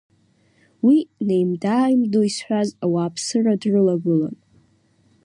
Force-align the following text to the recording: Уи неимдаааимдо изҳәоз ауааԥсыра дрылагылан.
Уи 0.85 0.97
неимдаааимдо 1.27 2.19
изҳәоз 2.27 2.69
ауааԥсыра 2.85 3.53
дрылагылан. 3.61 4.35